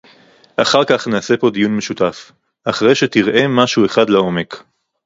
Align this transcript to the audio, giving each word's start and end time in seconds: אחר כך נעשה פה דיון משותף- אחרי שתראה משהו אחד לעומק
אחר 0.57 0.83
כך 0.85 1.07
נעשה 1.07 1.37
פה 1.37 1.49
דיון 1.49 1.77
משותף- 1.77 2.31
אחרי 2.69 2.95
שתראה 2.95 3.47
משהו 3.47 3.85
אחד 3.85 4.09
לעומק 4.09 4.63